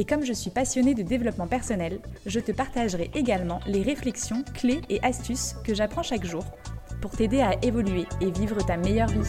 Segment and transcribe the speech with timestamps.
[0.00, 4.80] Et comme je suis passionnée de développement personnel, je te partagerai également les réflexions, clés
[4.88, 6.44] et astuces que j'apprends chaque jour
[7.02, 9.28] pour t'aider à évoluer et vivre ta meilleure vie.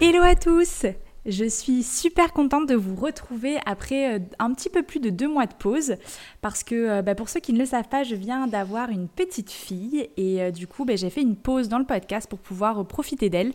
[0.00, 0.86] Hello à tous
[1.26, 5.28] je suis super contente de vous retrouver après euh, un petit peu plus de deux
[5.28, 5.96] mois de pause
[6.40, 9.08] parce que euh, bah, pour ceux qui ne le savent pas, je viens d'avoir une
[9.08, 12.38] petite fille et euh, du coup bah, j'ai fait une pause dans le podcast pour
[12.38, 13.52] pouvoir profiter d'elle.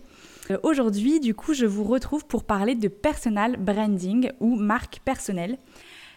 [0.62, 5.58] Aujourd'hui, du coup, je vous retrouve pour parler de personal branding ou marque personnelle.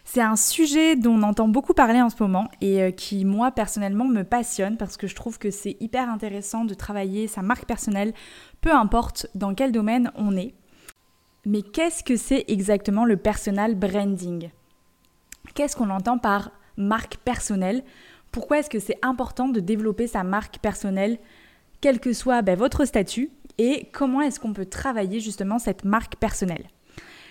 [0.05, 4.05] C'est un sujet dont on entend beaucoup parler en ce moment et qui, moi, personnellement,
[4.05, 8.13] me passionne parce que je trouve que c'est hyper intéressant de travailler sa marque personnelle,
[8.61, 10.53] peu importe dans quel domaine on est.
[11.51, 14.51] Mais qu'est-ce que c'est exactement le personal branding?
[15.55, 17.85] Qu'est-ce qu'on entend par marque personnelle?
[18.33, 21.17] Pourquoi est-ce que c'est important de développer sa marque personnelle,
[21.81, 26.17] quel que soit ben, votre statut Et comment est-ce qu'on peut travailler justement cette marque
[26.17, 26.67] personnelle?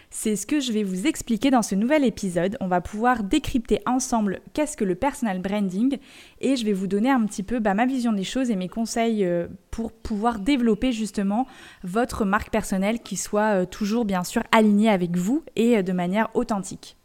[0.09, 2.57] C'est ce que je vais vous expliquer dans ce nouvel épisode.
[2.61, 5.97] On va pouvoir décrypter ensemble qu'est-ce que le personal branding
[6.39, 8.69] et je vais vous donner un petit peu bah, ma vision des choses et mes
[8.69, 11.45] conseils euh, pour pouvoir développer justement
[11.83, 15.91] votre marque personnelle qui soit euh, toujours bien sûr alignée avec vous et euh, de
[15.91, 16.95] manière authentique.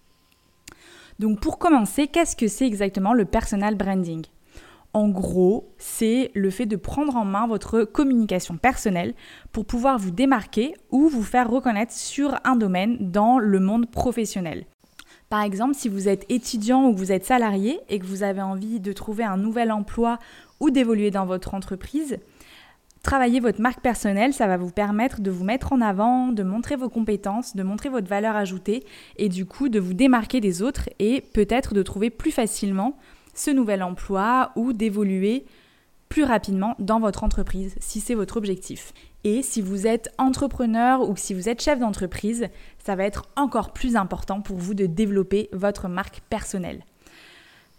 [1.19, 4.25] Donc pour commencer, qu'est-ce que c'est exactement le personal branding?
[4.95, 9.15] En gros, c'est le fait de prendre en main votre communication personnelle
[9.51, 14.67] pour pouvoir vous démarquer ou vous faire reconnaître sur un domaine dans le monde professionnel.
[15.31, 18.81] Par exemple, si vous êtes étudiant ou vous êtes salarié et que vous avez envie
[18.81, 20.19] de trouver un nouvel emploi
[20.61, 22.19] ou d'évoluer dans votre entreprise,
[23.03, 26.77] travailler votre marque personnelle, ça va vous permettre de vous mettre en avant, de montrer
[26.77, 28.85] vos compétences, de montrer votre valeur ajoutée
[29.17, 32.99] et du coup de vous démarquer des autres et peut-être de trouver plus facilement
[33.35, 35.45] ce nouvel emploi ou d'évoluer
[36.09, 38.93] plus rapidement dans votre entreprise si c'est votre objectif.
[39.25, 42.49] Et si vous êtes entrepreneur ou si vous êtes chef d'entreprise,
[42.85, 46.85] ça va être encore plus important pour vous de développer votre marque personnelle.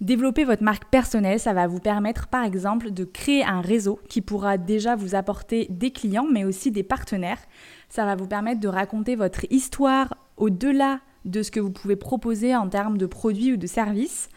[0.01, 4.21] Développer votre marque personnelle, ça va vous permettre par exemple de créer un réseau qui
[4.21, 7.39] pourra déjà vous apporter des clients mais aussi des partenaires.
[7.87, 12.55] Ça va vous permettre de raconter votre histoire au-delà de ce que vous pouvez proposer
[12.55, 14.29] en termes de produits ou de services.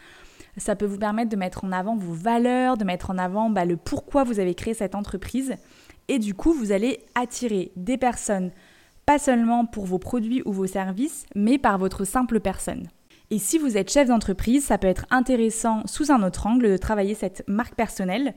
[0.57, 3.65] Ça peut vous permettre de mettre en avant vos valeurs, de mettre en avant bah,
[3.65, 5.55] le pourquoi vous avez créé cette entreprise.
[6.07, 8.51] Et du coup, vous allez attirer des personnes,
[9.05, 12.87] pas seulement pour vos produits ou vos services, mais par votre simple personne.
[13.29, 16.77] Et si vous êtes chef d'entreprise, ça peut être intéressant sous un autre angle de
[16.77, 18.33] travailler cette marque personnelle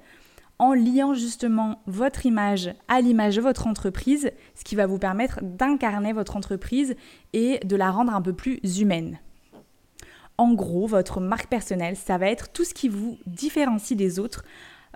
[0.58, 5.40] en liant justement votre image à l'image de votre entreprise, ce qui va vous permettre
[5.42, 6.96] d'incarner votre entreprise
[7.32, 9.18] et de la rendre un peu plus humaine.
[10.40, 14.42] En gros, votre marque personnelle, ça va être tout ce qui vous différencie des autres.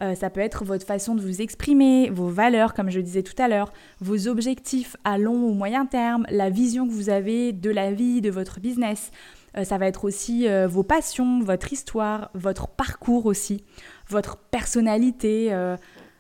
[0.01, 3.35] Euh, ça peut être votre façon de vous exprimer, vos valeurs, comme je disais tout
[3.37, 7.69] à l'heure, vos objectifs à long ou moyen terme, la vision que vous avez de
[7.69, 9.11] la vie, de votre business.
[9.59, 13.65] Euh, ça va être aussi euh, vos passions, votre histoire, votre parcours aussi,
[14.09, 15.55] votre personnalité,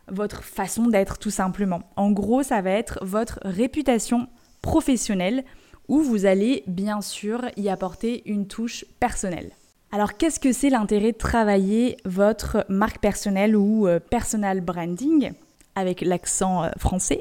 [0.08, 1.80] votre façon d'être tout simplement.
[1.96, 4.28] En gros, ça va être votre réputation
[4.60, 5.44] professionnelle
[5.88, 9.50] où vous allez bien sûr y apporter une touche personnelle.
[9.92, 15.32] Alors qu'est-ce que c'est l'intérêt de travailler votre marque personnelle ou euh, personal branding
[15.76, 17.20] avec l'accent euh, français?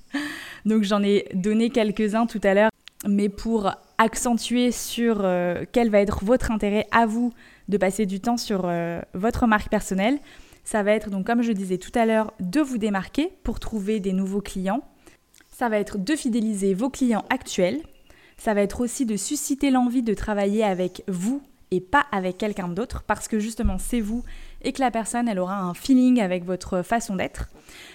[0.64, 2.70] Donc j'en ai donné quelques-uns tout à l'heure,
[3.06, 7.32] mais pour accentuer sur euh, quel va être votre intérêt à vous
[7.68, 8.70] de passer du temps sur
[9.12, 10.18] votre marque personnelle,
[10.64, 14.00] ça va être donc comme je disais tout à l'heure de vous démarquer pour trouver
[14.00, 14.82] des nouveaux clients,
[15.58, 17.82] ça va être de fidéliser vos clients actuels.
[18.36, 22.68] Ça va être aussi de susciter l'envie de travailler avec vous et pas avec quelqu'un
[22.68, 24.22] d'autre parce que justement c'est vous
[24.62, 27.48] et que la personne elle aura un feeling avec votre façon d'être.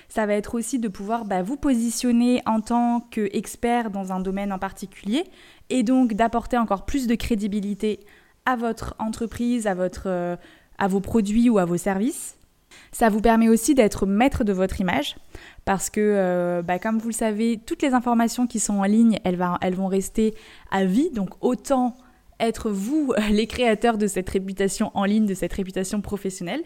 [0.10, 4.52] Ça va être aussi de pouvoir bah, vous positionner en tant qu'expert dans un domaine
[4.52, 5.24] en particulier
[5.70, 8.02] et donc d'apporter encore plus de crédibilité
[8.46, 10.36] à votre entreprise, à, votre, euh,
[10.78, 12.36] à vos produits ou à vos services.
[12.92, 15.16] Ça vous permet aussi d'être maître de votre image
[15.66, 19.20] parce que, euh, bah, comme vous le savez, toutes les informations qui sont en ligne,
[19.24, 19.38] elles,
[19.76, 20.36] vont rester
[20.72, 21.10] à vie.
[21.10, 21.98] Donc autant
[22.40, 26.64] être vous les créateurs de cette réputation en ligne, de cette réputation professionnelle.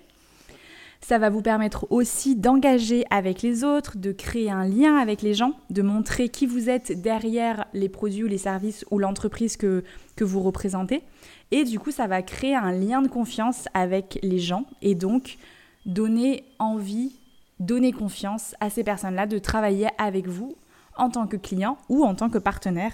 [1.00, 5.36] Ça va vous permettre aussi d'engager avec les autres, de créer un lien avec les
[5.36, 9.84] gens, de montrer qui vous êtes derrière les produits ou les services ou l'entreprise que,
[10.16, 11.04] que vous représentez.
[11.52, 15.38] Et du coup, ça va créer un lien de confiance avec les gens et donc
[15.86, 17.20] donner envie,
[17.60, 20.56] donner confiance à ces personnes-là de travailler avec vous
[20.98, 22.94] en tant que client ou en tant que partenaire.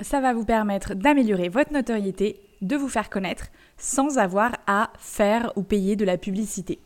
[0.00, 3.46] Ça va vous permettre d'améliorer votre notoriété, de vous faire connaître
[3.76, 6.78] sans avoir à faire ou payer de la publicité.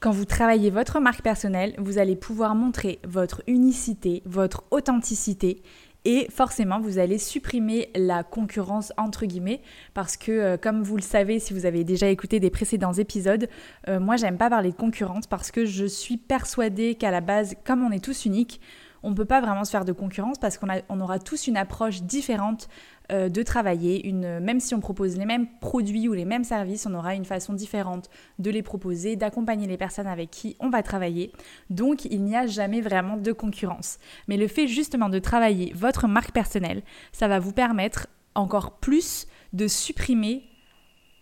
[0.00, 5.62] Quand vous travaillez votre marque personnelle, vous allez pouvoir montrer votre unicité, votre authenticité
[6.04, 9.60] et forcément vous allez supprimer la concurrence entre guillemets
[9.94, 13.48] parce que euh, comme vous le savez si vous avez déjà écouté des précédents épisodes,
[13.88, 17.54] euh, moi j'aime pas parler de concurrence parce que je suis persuadée qu'à la base
[17.64, 18.60] comme on est tous uniques,
[19.02, 22.02] on ne peut pas vraiment se faire de concurrence parce qu'on aura tous une approche
[22.02, 22.68] différente
[23.12, 24.10] euh, de travailler.
[24.12, 27.52] Même si on propose les mêmes produits ou les mêmes services, on aura une façon
[27.52, 31.32] différente de les proposer, d'accompagner les personnes avec qui on va travailler.
[31.70, 33.98] Donc il n'y a jamais vraiment de concurrence.
[34.28, 36.82] Mais le fait justement de travailler votre marque personnelle,
[37.12, 40.44] ça va vous permettre encore plus de supprimer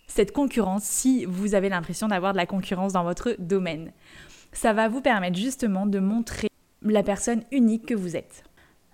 [0.06, 3.92] cette concurrence si vous avez l'impression d'avoir de la concurrence dans votre domaine.
[4.52, 6.47] Ça va vous permettre justement de montrer
[6.82, 8.44] la personne unique que vous êtes.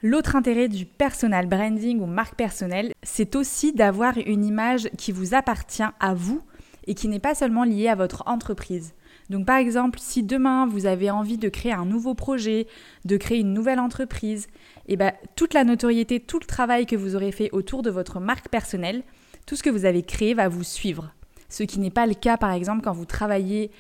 [0.03, 5.35] L'autre intérêt du personal branding ou marque personnelle, c'est aussi d'avoir une image qui vous
[5.35, 6.43] appartient à vous
[6.87, 8.93] et qui n'est pas seulement liée à votre entreprise.
[9.31, 12.67] Donc par exemple, si demain vous avez envie de créer un nouveau projet,
[13.07, 14.47] de créer une nouvelle entreprise,
[14.87, 17.91] et eh ben, toute la notoriété, tout le travail que vous aurez fait autour de
[17.91, 19.03] votre marque personnelle,
[19.47, 21.15] tout ce que vous avez créé va vous suivre.
[21.49, 23.71] Ce qui n'est pas le cas par exemple quand vous travaillez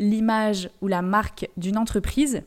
[0.00, 2.42] l'image ou la marque d'une entreprise,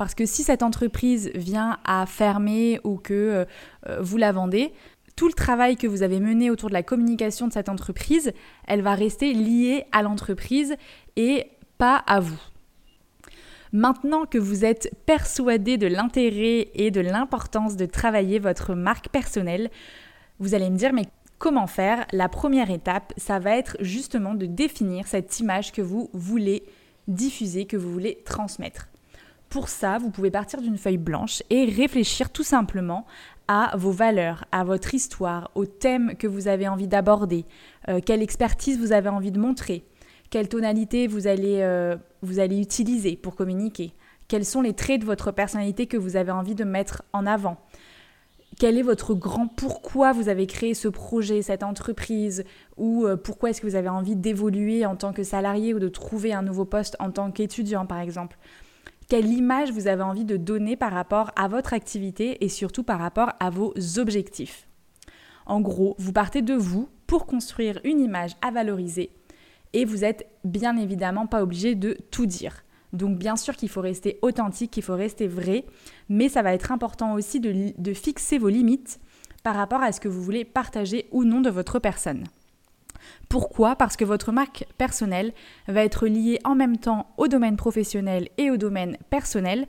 [0.00, 3.44] parce que si cette entreprise vient à fermer ou que
[3.86, 4.72] euh, vous la vendez,
[5.14, 8.32] tout le travail que vous avez mené autour de la communication de cette entreprise,
[8.66, 10.74] elle va rester liée à l'entreprise
[11.16, 12.40] et pas à vous.
[13.74, 19.68] Maintenant que vous êtes persuadé de l'intérêt et de l'importance de travailler votre marque personnelle,
[20.38, 21.08] vous allez me dire mais
[21.38, 22.06] comment faire?
[22.12, 26.62] La première étape, ça va être justement de définir cette image que vous voulez
[27.06, 28.89] diffuser, que vous voulez transmettre.
[29.50, 33.04] Pour ça, vous pouvez partir d'une feuille blanche et réfléchir tout simplement
[33.48, 37.44] à vos valeurs, à votre histoire, au thème que vous avez envie d'aborder,
[37.88, 39.84] euh, quelle expertise vous avez envie de montrer,
[40.30, 43.92] quelle tonalité vous allez, euh, vous allez utiliser pour communiquer,
[44.28, 47.56] quels sont les traits de votre personnalité que vous avez envie de mettre en avant.
[48.60, 52.44] Quel est votre grand pourquoi vous avez créé ce projet, cette entreprise,
[52.76, 55.88] ou euh, pourquoi est-ce que vous avez envie d'évoluer en tant que salarié ou de
[55.88, 58.38] trouver un nouveau poste en tant qu'étudiant par exemple
[59.10, 63.00] quelle image vous avez envie de donner par rapport à votre activité et surtout par
[63.00, 64.68] rapport à vos objectifs.
[65.46, 69.10] En gros, vous partez de vous pour construire une image à valoriser
[69.72, 72.62] et vous n'êtes bien évidemment pas obligé de tout dire.
[72.92, 75.64] Donc bien sûr qu'il faut rester authentique, qu'il faut rester vrai,
[76.08, 79.00] mais ça va être important aussi de, de fixer vos limites
[79.42, 82.28] par rapport à ce que vous voulez partager ou non de votre personne.
[83.28, 83.76] Pourquoi?
[83.76, 85.32] Parce que votre marque personnelle
[85.68, 89.66] va être liée en même temps au domaine professionnel et au domaine personnel.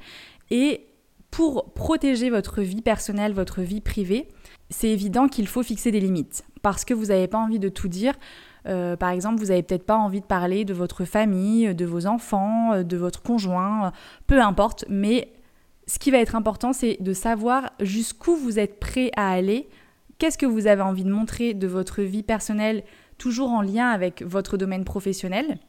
[0.50, 0.88] Et
[1.30, 4.28] pour protéger votre vie personnelle, votre vie privée,
[4.70, 6.44] c'est évident qu'il faut fixer des limites.
[6.62, 8.14] Parce que vous n'avez pas envie de tout dire.
[8.68, 12.06] Euh, par exemple, vous n'avez peut-être pas envie de parler de votre famille, de vos
[12.06, 13.92] enfants, de votre conjoint,
[14.28, 14.86] peu importe.
[14.90, 15.30] Mais
[15.88, 19.68] ce qui va être important, c'est de savoir jusqu'où vous êtes prêt à aller,
[20.18, 22.84] qu'est-ce que vous avez envie de montrer de votre vie personnelle
[23.22, 25.60] toujours en lien avec votre domaine professionnel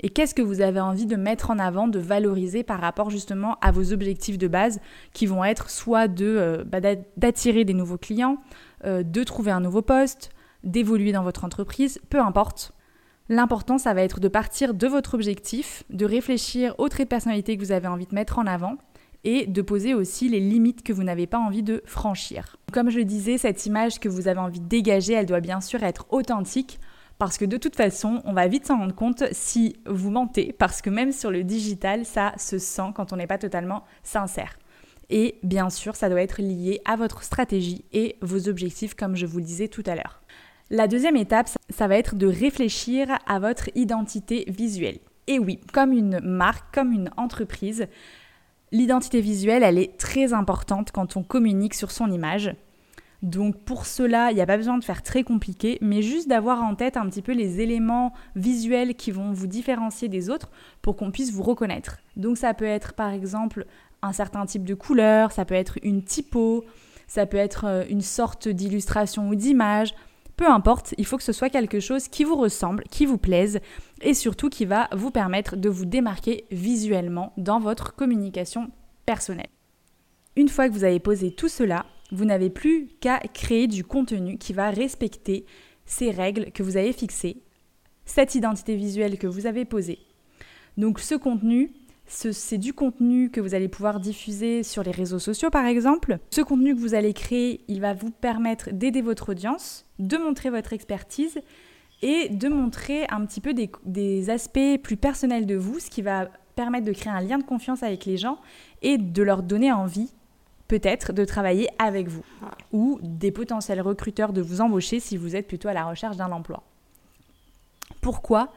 [0.00, 3.56] et qu'est-ce que vous avez envie de mettre en avant, de valoriser par rapport justement
[3.62, 4.80] à vos objectifs de base
[5.14, 6.80] qui vont être soit euh, bah,
[7.16, 8.36] d'attirer des nouveaux clients,
[8.84, 10.30] euh, de trouver un nouveau poste,
[10.62, 12.72] d'évoluer dans votre entreprise, peu importe.
[13.30, 17.56] L'important, ça va être de partir de votre objectif, de réfléchir aux traits de personnalité
[17.56, 18.76] que vous avez envie de mettre en avant
[19.24, 22.56] et de poser aussi les limites que vous n'avez pas envie de franchir.
[22.72, 25.82] Comme je disais, cette image que vous avez envie de dégager, elle doit bien sûr
[25.82, 26.80] être authentique
[27.20, 30.80] parce que de toute façon, on va vite s'en rendre compte si vous mentez, parce
[30.80, 34.58] que même sur le digital, ça se sent quand on n'est pas totalement sincère.
[35.10, 39.26] Et bien sûr, ça doit être lié à votre stratégie et vos objectifs, comme je
[39.26, 40.22] vous le disais tout à l'heure.
[40.70, 45.00] La deuxième étape, ça va être de réfléchir à votre identité visuelle.
[45.26, 47.86] Et oui, comme une marque, comme une entreprise,
[48.72, 52.54] l'identité visuelle, elle est très importante quand on communique sur son image.
[53.22, 56.62] Donc pour cela, il n'y a pas besoin de faire très compliqué, mais juste d'avoir
[56.62, 60.50] en tête un petit peu les éléments visuels qui vont vous différencier des autres
[60.80, 61.98] pour qu'on puisse vous reconnaître.
[62.16, 63.66] Donc ça peut être par exemple
[64.00, 66.64] un certain type de couleur, ça peut être une typo,
[67.06, 69.94] ça peut être euh, une sorte d'illustration ou d'image,
[70.40, 73.60] Peu importe, il faut que ce soit quelque chose qui vous ressemble, qui vous plaise
[74.00, 78.70] et surtout qui va vous permettre de vous démarquer visuellement dans votre communication
[79.04, 79.50] personnelle.
[80.36, 84.38] Une fois que vous avez posé tout cela, vous n'avez plus qu'à créer du contenu
[84.38, 85.44] qui va respecter
[85.84, 87.42] ces règles que vous avez fixées,
[88.06, 89.98] cette identité visuelle que vous avez posée.
[90.78, 91.70] Donc ce contenu,
[92.06, 96.18] c'est du contenu que vous allez pouvoir diffuser sur les réseaux sociaux par exemple.
[96.30, 100.50] Ce contenu que vous allez créer, il va vous permettre d'aider votre audience, de montrer
[100.50, 101.40] votre expertise
[102.02, 106.28] et de montrer un petit peu des, aspects plus personnels de vous, ce qui va
[106.56, 108.38] permettre de créer un lien de confiance avec les gens
[108.82, 110.10] et de leur donner envie
[110.68, 112.24] peut-être de travailler avec vous
[112.72, 116.30] ou des potentiels recruteurs de vous embaucher si vous êtes plutôt à la recherche d'un
[116.30, 116.62] emploi.
[118.00, 118.52] Pourquoi?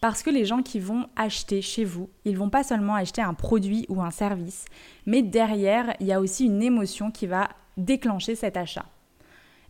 [0.00, 3.34] Parce que les gens qui vont acheter chez vous, ils vont pas seulement acheter un
[3.34, 4.64] produit ou un service,
[5.06, 8.84] mais derrière, il y a aussi une émotion qui va déclencher cet achat.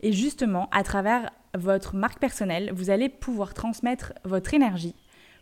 [0.03, 4.95] Et justement, à travers votre marque personnelle, vous allez pouvoir transmettre votre énergie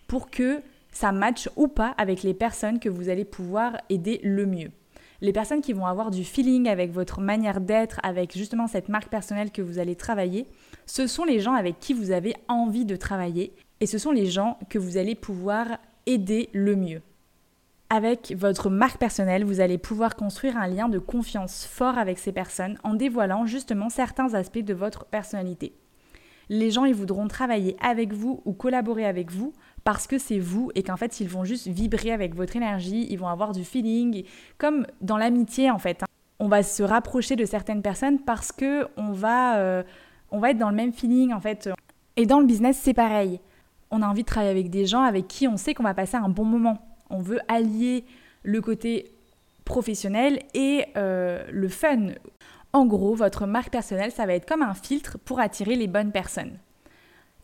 [0.07, 0.61] pour que
[0.93, 4.71] ça matche ou pas avec les personnes que vous allez pouvoir aider le mieux.
[5.23, 9.09] Les personnes qui vont avoir du feeling avec votre manière d'être, avec justement cette marque
[9.09, 10.47] personnelle que vous allez travailler,
[10.87, 14.27] ce sont les gens avec qui vous avez envie de travailler et ce sont les
[14.27, 17.03] gens que vous allez pouvoir aider le mieux.
[17.93, 22.31] Avec votre marque personnelle, vous allez pouvoir construire un lien de confiance fort avec ces
[22.31, 25.75] personnes en dévoilant justement certains aspects de votre personnalité.
[26.49, 30.71] Les gens, ils voudront travailler avec vous ou collaborer avec vous parce que c'est vous
[30.77, 34.25] et qu'en fait, ils vont juste vibrer avec votre énergie, ils vont avoir du feeling,
[34.57, 36.05] comme dans l'amitié en fait.
[36.05, 36.07] Hein.
[36.39, 39.83] On va se rapprocher de certaines personnes parce que on va, euh,
[40.31, 41.69] on va être dans le même feeling en fait.
[42.17, 43.41] Et dans le business, c'est pareil
[43.91, 46.17] on a envie de travailler avec des gens avec qui on sait qu'on va passer
[46.17, 46.79] un bon moment.
[47.11, 48.05] On veut allier
[48.43, 49.11] le côté
[49.65, 52.09] professionnel et euh, le fun.
[52.73, 56.13] En gros, votre marque personnelle, ça va être comme un filtre pour attirer les bonnes
[56.13, 56.59] personnes.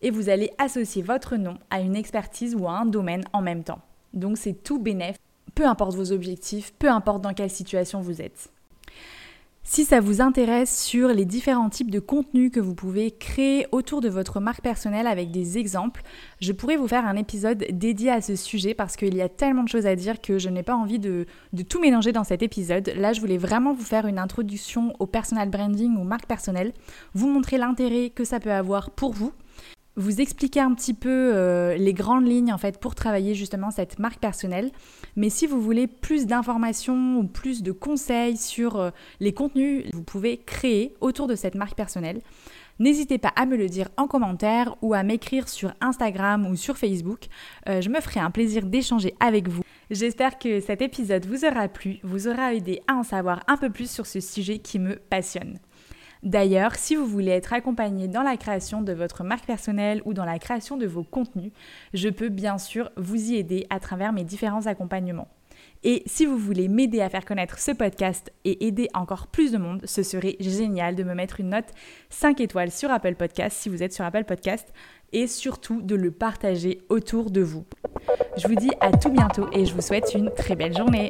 [0.02, 3.64] Et vous allez associer votre nom à une expertise ou à un domaine en même
[3.64, 3.80] temps.
[4.12, 5.16] Donc c'est tout bénéf,
[5.54, 8.50] peu importe vos objectifs, peu importe dans quelle situation vous êtes.
[9.68, 14.00] Si ça vous intéresse sur les différents types de contenus que vous pouvez créer autour
[14.00, 16.02] de votre marque personnelle avec des exemples,
[16.40, 19.64] je pourrais vous faire un épisode dédié à ce sujet parce qu'il y a tellement
[19.64, 21.26] de choses à dire que je n'ai pas envie de,
[21.68, 22.92] tout mélanger dans cet épisode.
[22.96, 26.72] Là, je voulais vraiment vous faire une introduction au personal branding ou marque personnelle,
[27.14, 29.32] vous montrer l'intérêt que ça peut avoir pour vous
[29.96, 33.98] vous expliquer un petit peu euh, les grandes lignes en fait pour travailler justement cette
[33.98, 34.70] marque personnelle.
[35.16, 39.96] Mais si vous voulez plus d'informations ou plus de conseils sur euh, les contenus que
[39.96, 42.20] vous pouvez créer autour de cette marque personnelle,
[42.78, 46.76] n'hésitez pas à me le dire en commentaire ou à m'écrire sur Instagram ou sur
[46.76, 47.26] Facebook.
[47.68, 49.62] Euh, je me ferai un plaisir d'échanger avec vous.
[49.90, 53.70] J'espère que cet épisode vous aura plu, vous aura aidé à en savoir un peu
[53.70, 55.58] plus sur ce sujet qui me passionne.
[56.26, 60.24] D'ailleurs, si vous voulez être accompagné dans la création de votre marque personnelle ou dans
[60.24, 61.52] la création de vos contenus,
[61.94, 65.28] je peux bien sûr vous y aider à travers mes différents accompagnements.
[65.84, 69.58] Et si vous voulez m'aider à faire connaître ce podcast et aider encore plus de
[69.58, 71.72] monde, ce serait génial de me mettre une note
[72.10, 74.72] 5 étoiles sur Apple Podcast si vous êtes sur Apple Podcast
[75.12, 77.64] et surtout de le partager autour de vous.
[78.36, 81.08] Je vous dis à tout bientôt et je vous souhaite une très belle journée.